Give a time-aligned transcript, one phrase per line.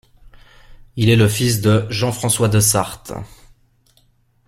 [0.95, 3.03] Il est le fils de Jean-François De Sart.